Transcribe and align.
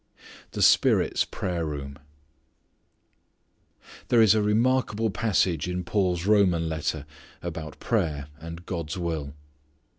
The 0.53 0.63
Spirit's 0.63 1.25
Prayer 1.25 1.63
Room. 1.63 1.99
There 4.07 4.19
is 4.19 4.33
a 4.33 4.41
remarkable 4.41 5.11
passage 5.11 5.67
in 5.67 5.83
Paul's 5.83 6.25
Roman 6.25 6.67
letter 6.67 7.05
about 7.43 7.79
prayer 7.79 8.25
and 8.39 8.65
God's 8.65 8.97
will. 8.97 9.35